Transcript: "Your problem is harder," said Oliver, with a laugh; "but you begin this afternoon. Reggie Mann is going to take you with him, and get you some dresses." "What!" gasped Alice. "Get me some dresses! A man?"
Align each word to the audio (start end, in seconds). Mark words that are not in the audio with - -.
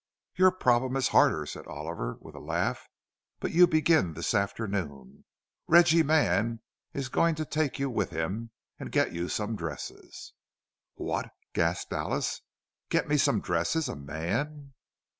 "Your 0.35 0.49
problem 0.49 0.95
is 0.95 1.09
harder," 1.09 1.45
said 1.45 1.67
Oliver, 1.67 2.17
with 2.21 2.33
a 2.33 2.39
laugh; 2.39 2.89
"but 3.39 3.51
you 3.51 3.67
begin 3.67 4.15
this 4.15 4.33
afternoon. 4.33 5.25
Reggie 5.67 6.01
Mann 6.01 6.61
is 6.91 7.07
going 7.07 7.35
to 7.35 7.45
take 7.45 7.77
you 7.77 7.87
with 7.87 8.09
him, 8.09 8.49
and 8.79 8.91
get 8.91 9.13
you 9.13 9.29
some 9.29 9.55
dresses." 9.55 10.33
"What!" 10.95 11.29
gasped 11.53 11.93
Alice. 11.93 12.41
"Get 12.89 13.07
me 13.07 13.15
some 13.17 13.41
dresses! 13.41 13.87
A 13.87 13.95
man?" 13.95 14.73